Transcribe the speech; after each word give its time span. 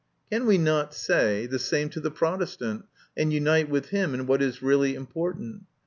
Can 0.31 0.47
we 0.47 0.57
not 0.57 0.95
say 0.95 1.41
138 1.41 1.41
MY 1.41 1.41
CONFESSION. 1.43 1.51
the 1.51 1.59
same 1.59 1.89
to 1.91 1.99
the 1.99 2.09
Protestant, 2.11 2.85
and 3.15 3.31
unite 3.31 3.69
with 3.69 3.89
him 3.89 4.15
in 4.15 4.25
what 4.25 4.41
is 4.41 4.63
really 4.63 4.95
important? 4.95 5.65